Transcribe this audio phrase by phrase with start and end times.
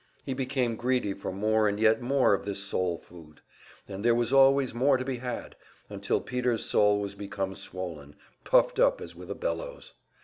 [0.25, 3.39] He became greedy for more and yet more of this soul food;
[3.87, 5.55] and there was always more to be had
[5.89, 9.93] until Peter's soul was become swollen, puffed up as with a bellows.